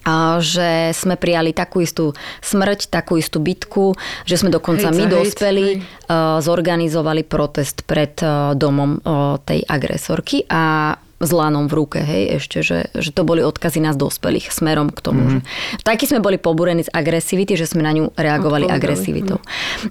[0.00, 3.92] A že sme prijali takú istú smrť, takú istú bitku,
[4.24, 5.84] že sme dokonca Hejt my dospeli hej.
[6.08, 8.96] uh, zorganizovali protest pred uh, domom
[9.44, 14.00] tej agresorky a s lanom v ruke, hej, ešte, že, že to boli odkazy nás
[14.00, 15.20] dospelých smerom k tomu.
[15.20, 15.42] Mm-hmm.
[15.76, 18.80] Že, taký sme boli pobúrení z agresivity, že sme na ňu reagovali Odpovedali.
[18.80, 19.38] agresivitou.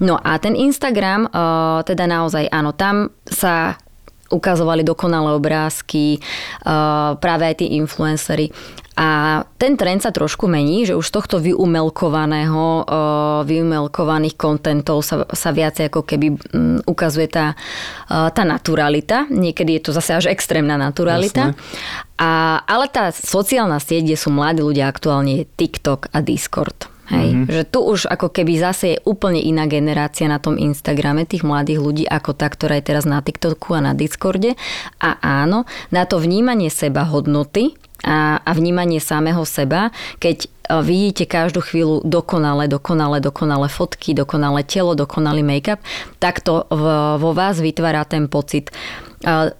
[0.01, 3.77] No a ten Instagram, uh, teda naozaj, áno, tam sa
[4.29, 8.49] ukazovali dokonalé obrázky, uh, práve aj tí influencery.
[8.99, 15.23] A ten trend sa trošku mení, že už z tohto vyumelkovaného, uh, vyumelkovaných kontentov sa,
[15.31, 17.55] sa viacej ako keby um, ukazuje tá,
[18.11, 19.23] uh, tá naturalita.
[19.31, 21.55] Niekedy je to zase až extrémna naturalita.
[22.19, 26.98] A, ale tá sociálna sieť, kde sú mladí ľudia aktuálne, je TikTok a Discord.
[27.09, 27.49] Hej, mm-hmm.
[27.49, 31.81] že tu už ako keby zase je úplne iná generácia na tom Instagrame tých mladých
[31.81, 34.53] ľudí ako tá, ktorá je teraz na TikToku a na Discorde.
[35.01, 37.73] A áno, na to vnímanie seba hodnoty
[38.05, 39.91] a, a vnímanie samého seba,
[40.23, 40.47] keď e,
[40.85, 45.83] vidíte každú chvíľu dokonale, dokonale, dokonale fotky, dokonale telo, dokonalý make-up,
[46.21, 46.83] tak to v,
[47.19, 48.73] vo vás vytvára ten pocit e,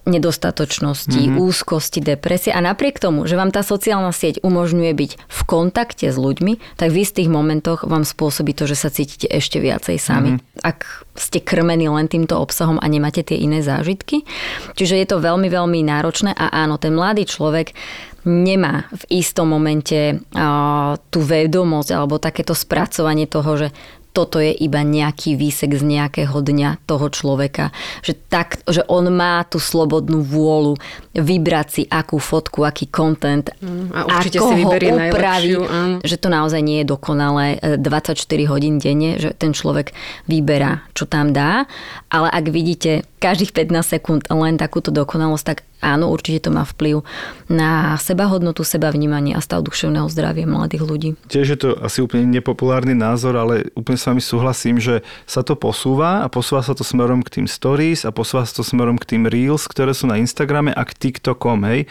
[0.08, 1.36] nedostatočnosti, mm-hmm.
[1.36, 6.16] úzkosti, depresie a napriek tomu, že vám tá sociálna sieť umožňuje byť v kontakte s
[6.16, 10.40] ľuďmi, tak v istých momentoch vám spôsobí to, že sa cítite ešte viacej sami.
[10.40, 10.64] Mm-hmm.
[10.64, 14.24] Ak ste krmení len týmto obsahom a nemáte tie iné zážitky.
[14.72, 17.76] Čiže je to veľmi, veľmi náročné a áno, ten mladý človek
[18.24, 23.68] nemá v istom momente uh, tú vedomosť alebo takéto spracovanie toho, že
[24.10, 27.70] toto je iba nejaký výsek z nejakého dňa toho človeka.
[28.02, 30.74] Že, tak, že on má tú slobodnú vôľu
[31.14, 33.50] vybrať si akú fotku, aký content
[33.94, 35.60] a určite ako si vyberie upraví, najlepšiu,
[36.06, 38.18] že to naozaj nie je dokonalé e, 24
[38.50, 39.94] hodín denne, že ten človek
[40.26, 41.66] vyberá, čo tam dá.
[42.10, 47.04] Ale ak vidíte každých 15 sekúnd len takúto dokonalosť, tak áno, určite to má vplyv
[47.52, 51.10] na sebahodnotu, sebavnímanie a stav duševného zdravia mladých ľudí.
[51.28, 55.56] Tiež je to asi úplne nepopulárny názor, ale úplne s vami súhlasím, že sa to
[55.56, 59.16] posúva a posúva sa to smerom k tým stories a posúva sa to smerom k
[59.16, 61.88] tým reels, ktoré sú na Instagrame a k TikTokom, hej.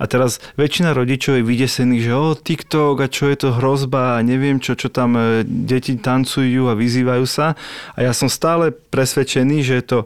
[0.00, 4.24] A teraz väčšina rodičov je vydesených, že o TikTok a čo je to hrozba a
[4.24, 7.56] neviem čo, čo tam e, deti tancujú a vyzývajú sa.
[7.96, 9.98] A ja som stále presvedčený, že je to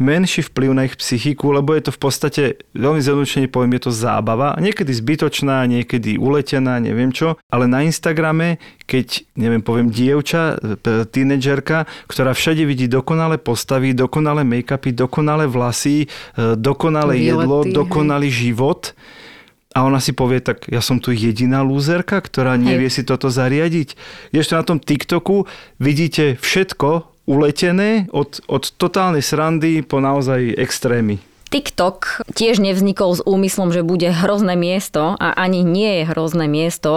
[0.00, 3.92] menší vplyv na ich psychiku, lebo je to v podstate, veľmi zjednodušene poviem, je to
[3.92, 8.56] zábava, niekedy zbytočná, niekedy uletená, neviem čo, ale na Instagrame,
[8.88, 16.08] keď, neviem, poviem, dievča, p- tínedžerka, ktorá všade vidí dokonalé postavy, dokonalé make-upy, dokonalé vlasy,
[16.34, 17.72] e, dokonalé Výlety, jedlo, hej.
[17.76, 18.96] dokonalý život,
[19.70, 23.94] a ona si povie, tak ja som tu jediná lúzerka, ktorá nevie si toto zariadiť.
[24.34, 25.46] Ešte na tom TikToku
[25.78, 31.22] vidíte všetko uletené od, od totálnej srandy po naozaj extrémy.
[31.50, 36.90] TikTok tiež nevznikol s úmyslom, že bude hrozné miesto a ani nie je hrozné miesto.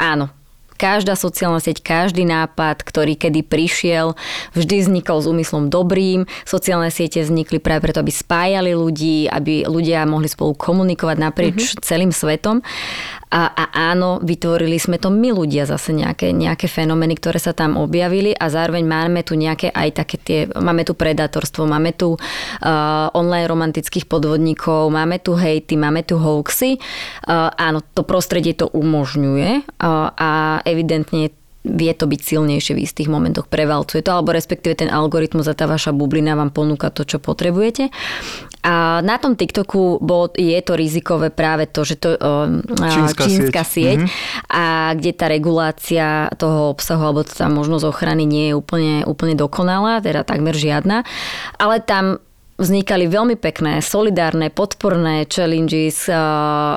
[0.00, 0.32] Áno,
[0.80, 4.18] každá sociálna sieť, každý nápad, ktorý kedy prišiel,
[4.56, 6.24] vždy vznikol s úmyslom dobrým.
[6.42, 11.84] Sociálne siete vznikli práve preto, aby spájali ľudí, aby ľudia mohli spolu komunikovať naprieč mm-hmm.
[11.84, 12.64] celým svetom.
[13.32, 13.64] A, a
[13.96, 18.52] áno, vytvorili sme to my ľudia zase nejaké, nejaké fenomény, ktoré sa tam objavili a
[18.52, 24.04] zároveň máme tu nejaké aj také tie, máme tu predátorstvo, máme tu uh, online romantických
[24.04, 26.76] podvodníkov, máme tu hejty, máme tu hoaxy.
[27.24, 30.30] Uh, áno, to prostredie to umožňuje uh, a
[30.68, 35.54] evidentne vie to byť silnejšie v istých momentoch, prevalcuje to, alebo respektíve ten algoritmus a
[35.54, 37.94] tá vaša bublina vám ponúka to, čo potrebujete.
[38.66, 43.62] A na tom TikToku bol, je to rizikové práve to, že to um, Čínska čínska
[43.62, 43.98] sieť.
[44.06, 44.10] sieť,
[44.50, 50.02] a kde tá regulácia toho obsahu alebo tá možnosť ochrany nie je úplne, úplne dokonalá,
[50.02, 51.06] teda takmer žiadna.
[51.62, 52.18] Ale tam
[52.62, 56.06] vznikali veľmi pekné, solidárne, podporné challenges.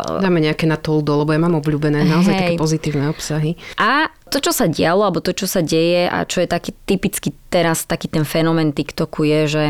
[0.02, 2.42] Dáme nejaké na toldo, lebo ja mám obľúbené naozaj Hej.
[2.42, 3.54] také pozitívne obsahy.
[3.78, 7.30] A to, čo sa dialo, alebo to, čo sa deje a čo je taký typický
[7.54, 9.64] teraz, taký ten fenomén TikToku je, že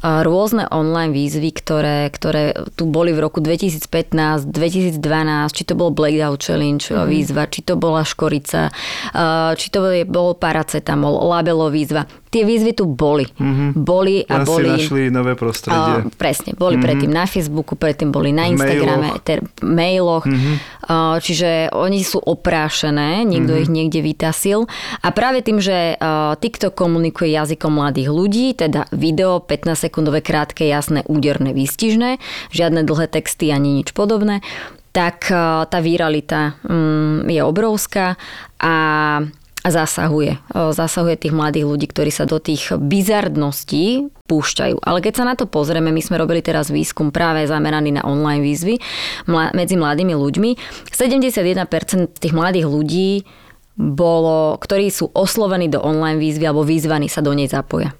[0.00, 4.96] rôzne online výzvy, ktoré, ktoré tu boli v roku 2015, 2012,
[5.52, 7.04] či to bol Blackout Challenge mm.
[7.04, 8.72] výzva, či to bola Škorica,
[9.60, 12.08] či to bol paracetamol, labelo výzva.
[12.30, 13.26] Tie výzvy tu boli.
[13.26, 13.68] Mm-hmm.
[13.74, 14.70] Boli a Len boli...
[14.70, 16.06] si našli nové prostredie.
[16.06, 16.86] Uh, presne, boli mm-hmm.
[16.86, 19.26] predtým na Facebooku, predtým boli na Instagrame, mailoch.
[19.26, 20.24] ter, mailoch.
[20.30, 20.54] Mm-hmm.
[20.86, 23.64] Uh, čiže oni sú oprášené, niekto mm-hmm.
[23.66, 24.70] ich niekde vytasil.
[25.02, 31.02] A práve tým, že uh, TikTok komunikuje jazykom mladých ľudí, teda video 15-sekundové, krátke, jasné,
[31.10, 32.22] úderné, výstižné,
[32.54, 34.38] žiadne dlhé texty ani nič podobné,
[34.94, 38.14] tak uh, tá viralita um, je obrovská
[38.62, 38.74] a
[39.66, 40.40] zasahuje.
[40.52, 44.80] Zasahuje tých mladých ľudí, ktorí sa do tých bizardností púšťajú.
[44.80, 48.40] Ale keď sa na to pozrieme, my sme robili teraz výskum práve zameraný na online
[48.40, 48.80] výzvy
[49.28, 50.50] medzi mladými ľuďmi.
[50.94, 53.28] 71% tých mladých ľudí
[53.76, 57.92] bolo, ktorí sú oslovení do online výzvy alebo vyzvaní sa do nej zapoja.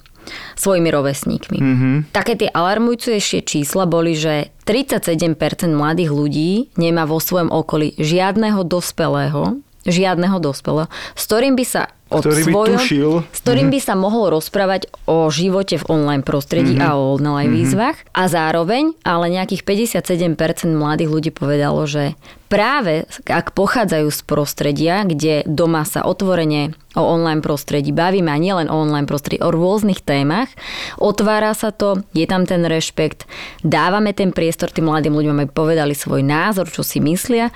[0.55, 1.59] svojimi rovesníkmi.
[1.59, 1.91] Mhm.
[2.13, 9.59] Také tie alarmujúcejšie čísla boli, že 37% mladých ľudí nemá vo svojom okolí žiadneho dospelého,
[9.89, 13.11] žiadneho dospelého, s ktorým by sa o Ktorý by svojom, tušil.
[13.31, 18.03] s ktorým by sa mohol rozprávať o živote v online prostredí a o online výzvach.
[18.11, 22.19] A zároveň, ale nejakých 57% mladých ľudí povedalo, že
[22.51, 28.67] práve ak pochádzajú z prostredia, kde doma sa otvorene o online prostredí bavíme a nielen
[28.67, 30.51] o online prostredí, o rôznych témach,
[30.99, 33.31] otvára sa to, je tam ten rešpekt,
[33.63, 37.55] dávame ten priestor tým mladým ľuďom, aby povedali svoj názor, čo si myslia,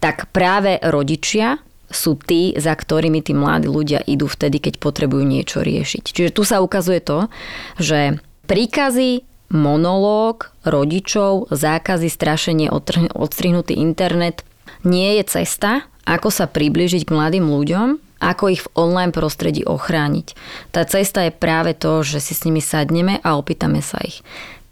[0.00, 5.62] tak práve rodičia sú tí, za ktorými tí mladí ľudia idú vtedy, keď potrebujú niečo
[5.62, 6.04] riešiť.
[6.10, 7.30] Čiže tu sa ukazuje to,
[7.78, 8.18] že
[8.50, 9.22] príkazy,
[9.54, 12.68] monológ rodičov, zákazy, strašenie,
[13.14, 14.42] odstrihnutý internet
[14.82, 20.34] nie je cesta, ako sa približiť k mladým ľuďom, ako ich v online prostredí ochrániť.
[20.72, 24.22] Tá cesta je práve to, že si s nimi sadneme a opýtame sa ich.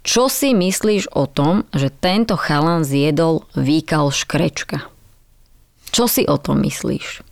[0.05, 4.94] Čo si myslíš o tom, že tento chalan zjedol výkal škrečka?
[5.95, 7.23] Čo si o tom myslíš?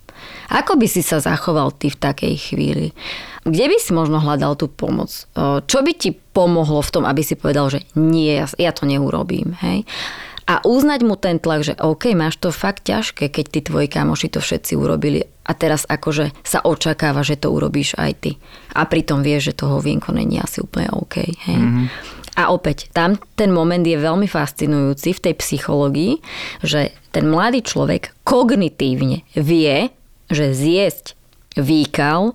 [0.48, 2.96] Ako by si sa zachoval ty v takej chvíli?
[3.44, 5.28] Kde by si možno hľadal tú pomoc?
[5.36, 9.84] Čo by ti pomohlo v tom, aby si povedal, že nie, ja, to neurobím, hej?
[10.44, 14.28] A uznať mu ten tlak, že OK, máš to fakt ťažké, keď tí tvoji kamoši
[14.32, 18.32] to všetci urobili a teraz akože sa očakáva, že to urobíš aj ty.
[18.76, 21.20] A pritom vieš, že toho vienko není asi úplne OK.
[21.20, 21.60] Hej?
[21.60, 21.86] Mm-hmm.
[22.34, 26.12] A opäť, tam ten moment je veľmi fascinujúci v tej psychológii,
[26.60, 29.94] že ten mladý človek kognitívne vie,
[30.26, 31.14] že zjesť
[31.54, 32.34] výkal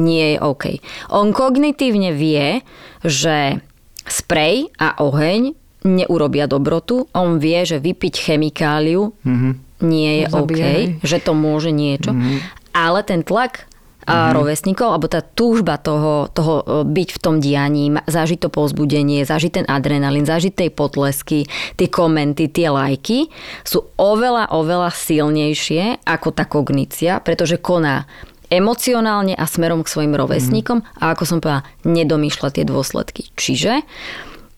[0.00, 0.64] nie je OK.
[1.12, 2.64] On kognitívne vie,
[3.04, 3.60] že
[4.08, 5.52] sprej a oheň
[5.84, 7.08] neurobia dobrotu.
[7.12, 9.52] On vie, že vypiť chemikáliu mm-hmm.
[9.84, 10.82] nie je OK, Zabíjaj.
[11.04, 12.12] že to môže niečo.
[12.12, 12.36] Mm-hmm.
[12.76, 13.68] Ale ten tlak
[14.06, 19.26] a rovesníkov, alebo tá túžba toho, toho e, byť v tom dianí, zažiť to povzbudenie,
[19.26, 23.26] zažiť ten adrenalín, zažiť tej potlesky, tie komenty, tie lajky,
[23.66, 28.06] sú oveľa, oveľa silnejšie ako tá kognícia, pretože koná
[28.46, 33.34] emocionálne a smerom k svojim rovesníkom a ako som povedala, nedomýšľa tie dôsledky.
[33.34, 33.82] Čiže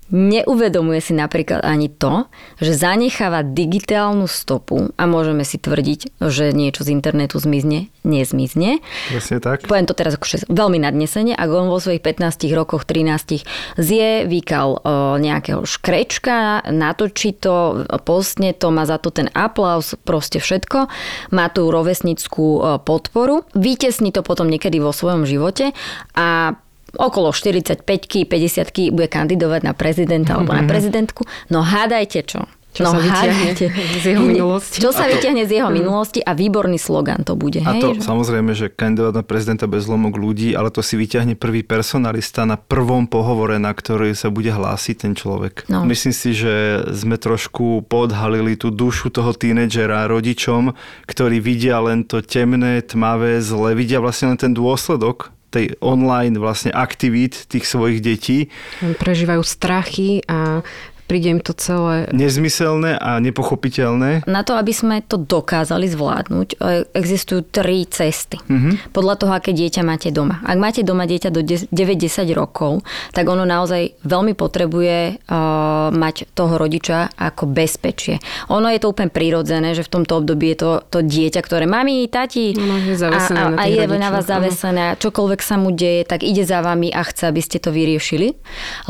[0.08, 2.28] neuvedomuje si napríklad ani to,
[2.60, 8.80] že zanecháva digitálnu stopu a môžeme si tvrdiť, že niečo z internetu zmizne, nezmizne.
[9.12, 9.68] Presne tak.
[9.68, 13.44] Poviem to teraz akože veľmi nadnesene, ak on vo svojich 15 rokoch, 13
[13.76, 14.80] zje, vykal o,
[15.20, 20.88] nejakého škrečka, natočí to, postne to, má za to ten aplaus, proste všetko,
[21.36, 25.76] má tú rovesnickú o, podporu, vytesní to potom niekedy vo svojom živote
[26.16, 26.56] a
[26.98, 31.24] okolo 45-ky, 50-ky bude kandidovať na prezidenta alebo na prezidentku.
[31.48, 32.44] No hádajte čo?
[32.68, 33.52] Čo no sa vytiahne
[33.98, 34.76] z jeho minulosti.
[34.78, 37.64] Čo sa vyťahne z jeho minulosti a výborný slogan to bude.
[37.64, 37.80] A hej?
[37.80, 41.64] to že- samozrejme, že kandidát na prezidenta bez zlomok ľudí, ale to si vyťahne prvý
[41.64, 45.64] personalista na prvom pohovore, na ktorý sa bude hlásiť ten človek.
[45.72, 45.88] No.
[45.88, 50.76] Myslím si, že sme trošku podhalili tú dušu toho tínedžera rodičom,
[51.08, 56.70] ktorí vidia len to temné, tmavé, zle, vidia vlastne len ten dôsledok tej online vlastne
[56.72, 58.38] aktivít tých svojich detí,
[58.80, 60.61] Prežívajú strachy a
[61.08, 64.28] príde im to celé nezmyselné a nepochopiteľné.
[64.28, 68.36] Na to, aby sme to dokázali zvládnuť, e, existujú tri cesty.
[68.36, 68.92] Mm-hmm.
[68.92, 70.44] Podľa toho, aké dieťa máte doma.
[70.44, 72.84] Ak máte doma dieťa do 9-10 rokov,
[73.16, 78.20] tak ono naozaj veľmi potrebuje uh, mať toho rodiča ako bezpečie.
[78.52, 82.04] Ono je to úplne prirodzené, že v tomto období je to, to dieťa, ktoré mami,
[82.12, 84.32] tati Ono je a, a, na a je na rodičov, vás áno.
[84.36, 88.36] zavesené čokoľvek sa mu deje, tak ide za vami a chce, aby ste to vyriešili,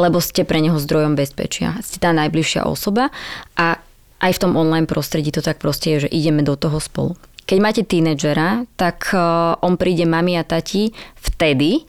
[0.00, 1.78] lebo ste pre neho zdrojom bezpečia.
[1.84, 3.12] Ste tá najbližšia osoba
[3.60, 3.76] a
[4.18, 7.14] aj v tom online prostredí to tak proste je, že ideme do toho spolu.
[7.44, 11.84] Keď máte tínedžera, tak uh, on príde mami a tati vtedy,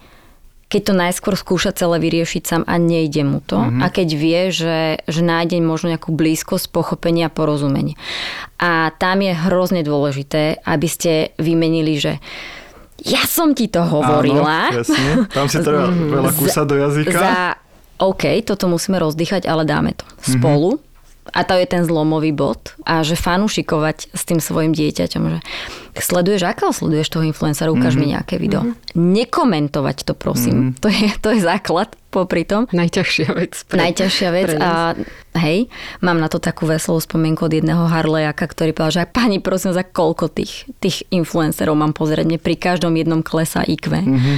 [0.70, 3.58] keď to najskôr skúša celé vyriešiť sám a nejde mu to.
[3.58, 3.82] Mm-hmm.
[3.82, 7.98] A keď vie, že, že nájde možno nejakú blízkosť, pochopenie a porozumenie.
[8.62, 12.22] A tam je hrozne dôležité, aby ste vymenili, že
[13.02, 14.70] ja som ti to hovorila.
[14.70, 15.26] Áno, jasne.
[15.34, 15.90] Tam si treba
[16.22, 17.18] veľa kúsa do jazyka.
[17.18, 17.36] Za,
[18.00, 20.34] OK, toto musíme rozdýchať, ale dáme to Mhm.
[20.34, 20.80] spolu.
[21.30, 22.74] A to je ten zlomový bod.
[22.82, 25.40] A že fanúšikovať s tým svojim dieťaťom, že
[26.02, 28.00] sleduješ, ako sleduješ toho influencera, ukáž Mhm.
[28.00, 28.66] mi nejaké video.
[28.98, 30.74] Nekomentovať to, prosím.
[30.80, 32.66] To, je, to je základ popri tom.
[32.70, 33.54] najťažšia vec.
[33.70, 34.98] pre- Najťažšia vec a
[35.38, 35.70] hej,
[36.02, 39.86] mám na to takú veselú spomienku od jedného Harlejaka, ktorý povedal, že pani prosím, za
[39.86, 43.94] koľko tých, tých influencerov mám pozrieť, mne pri každom jednom klesa IQ.
[43.94, 44.36] Mm-hmm.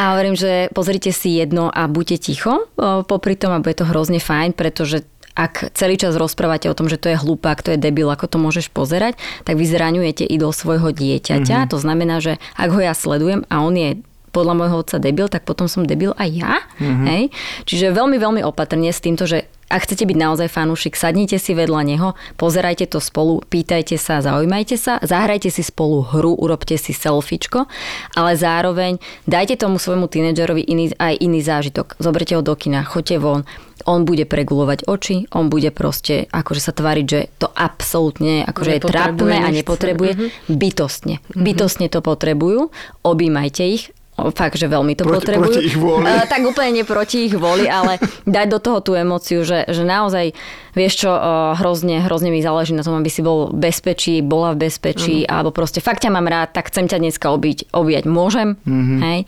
[0.00, 2.66] A hovorím, že pozrite si jedno a buďte ticho
[3.04, 5.04] popri tom a bude to hrozne fajn, pretože
[5.38, 8.42] ak celý čas rozprávate o tom, že to je hlupák, to je debil, ako to
[8.42, 9.14] môžeš pozerať,
[9.46, 11.56] tak vy zraňujete idol svojho dieťaťa.
[11.62, 11.70] Mm-hmm.
[11.70, 15.44] To znamená, že ak ho ja sledujem a on je podľa môjho otca debil, tak
[15.48, 16.54] potom som debil aj ja.
[16.78, 17.06] Mm-hmm.
[17.08, 17.22] Hej?
[17.64, 21.80] Čiže veľmi, veľmi opatrne s týmto, že ak chcete byť naozaj fanúšik, sadnite si vedľa
[21.84, 22.08] neho,
[22.40, 27.68] pozerajte to spolu, pýtajte sa, zaujímajte sa, zahrajte si spolu hru, urobte si selfiečko,
[28.16, 28.96] ale zároveň
[29.28, 32.00] dajte tomu svojmu tínedžerovi iný, aj iný zážitok.
[32.00, 33.44] Zoberte ho do kina, choďte von,
[33.84, 38.80] on bude pregulovať oči, on bude proste akože sa tváriť, že to absolútne akože je
[38.80, 40.12] trápne a nepotrebuje.
[40.16, 40.56] Mm-hmm.
[40.56, 41.14] Bytostne.
[41.20, 41.44] Mm-hmm.
[41.44, 42.72] Bytostne to potrebujú.
[43.04, 43.92] Obímajte ich,
[44.34, 45.54] fakt, že veľmi to Proti- potrebujú.
[45.54, 46.04] proti ich vôli.
[46.10, 49.86] Uh, tak úplne nie proti ich voli, ale dať do toho tú emóciu, že, že
[49.86, 50.34] naozaj,
[50.74, 54.58] vieš čo, uh, hrozne, hrozne mi záleží na tom, aby si bol v bezpečí, bola
[54.58, 55.30] v bezpečí, mm.
[55.30, 58.58] alebo proste fakt ťa mám rád, tak chcem ťa dneska obiť, objať môžem.
[58.66, 58.98] Mm-hmm.
[59.06, 59.18] Hej?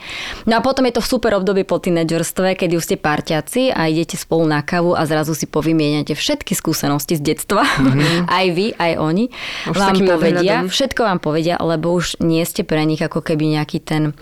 [0.50, 4.18] No a potom je to super obdobie po tínedžerstve, keď už ste parťaci a idete
[4.18, 7.62] spolu na kavu a zrazu si povymieňate všetky skúsenosti z detstva.
[7.62, 8.26] Mm-hmm.
[8.42, 9.24] aj vy, aj oni.
[9.70, 13.78] Už vám povedia, všetko vám povedia, lebo už nie ste pre nich ako keby nejaký
[13.82, 14.16] ten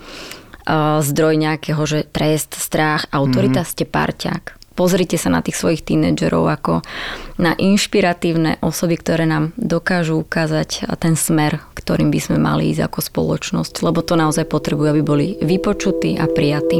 [1.01, 3.73] zdroj nejakého, že trest, strach, autorita, mm-hmm.
[3.73, 4.43] ste parťák.
[4.79, 6.79] Pozrite sa na tých svojich tínedžerov ako
[7.35, 12.99] na inšpiratívne osoby, ktoré nám dokážu ukázať ten smer, ktorým by sme mali ísť ako
[13.03, 16.79] spoločnosť, lebo to naozaj potrebujú, aby boli vypočutí a prijatí.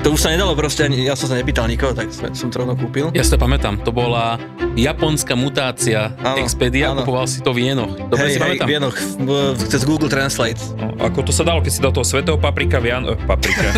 [0.00, 2.64] To už sa nedalo proste, ani, ja som sa nepýtal nikoho, tak som, som to
[2.64, 3.12] rovno kúpil.
[3.12, 4.40] Ja si to pamätám, to bola
[4.72, 7.04] japonská mutácia Áno, Expedia, áno.
[7.04, 7.92] kupoval si to v jenoch.
[8.08, 8.88] Dobre hej, si hej, pamätám.
[9.20, 10.56] V- cez Google Translate.
[10.80, 13.04] No, ako to sa dalo, keď si dal toho svetého paprika, Vian...
[13.04, 13.68] eh, paprika.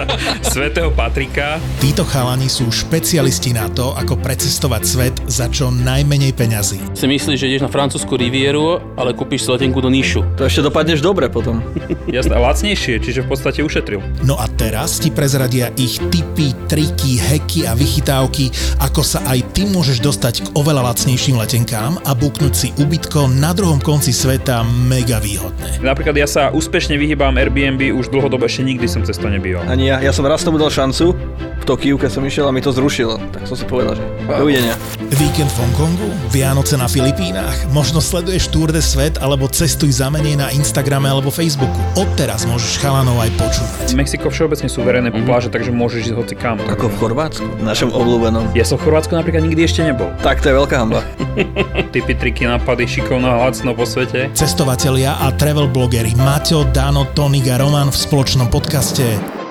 [0.52, 1.56] svetého Patrika.
[1.80, 6.76] Títo chalani sú špecialisti na to, ako precestovať svet za čo najmenej peňazí.
[6.92, 10.36] Si myslíš, že ideš na francúzsku rivieru, ale kúpiš si letenku do Níšu.
[10.36, 11.64] To ešte dopadneš dobre potom.
[12.04, 14.04] Jasné, a lacnejšie, čiže v podstate ušetril.
[14.20, 18.50] No a teraz ti prezradia ich tipy, triky, heky a vychytávky,
[18.82, 23.54] ako sa aj ty môžeš dostať k oveľa lacnejším letenkám a buknúť si ubytko na
[23.54, 25.82] druhom konci sveta mega výhodné.
[25.84, 29.62] Napríklad ja sa úspešne vyhýbam Airbnb, už dlhodobo ešte nikdy som cez to nebýval.
[29.70, 31.14] Ani ja, ja som raz tomu dal šancu,
[31.60, 33.20] v Tokiu, keď som išiel a mi to zrušilo.
[33.36, 34.74] Tak som si povedal, že dovidenia.
[35.10, 40.38] Víkend v Hongkongu, Vianoce na Filipínach, možno sleduješ Tour de Svet alebo cestuj za menej
[40.38, 41.74] na Instagrame alebo Facebooku.
[41.98, 43.86] Odteraz môžeš chalanov aj počúvať.
[43.98, 45.26] Mexiko všeobecne sú verejné Mhm.
[45.26, 46.62] pláže, takže môžeš ísť hoci kam.
[46.62, 48.54] Ako v Chorvátsku, našom obľúbenom.
[48.54, 50.14] Ja som v Chorvátsku napríklad nikdy ešte nebol.
[50.22, 51.02] Tak to je veľká hamba.
[51.92, 54.30] Typy, triky, nápady, šikovno a lacno po svete.
[54.30, 59.02] Cestovatelia a travel blogery Maťo, Dano, Tonik a Roman v spoločnom podcaste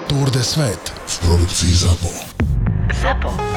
[0.08, 2.10] Tour de Svet v produkcii ZAPO.
[2.96, 3.49] ZAPO.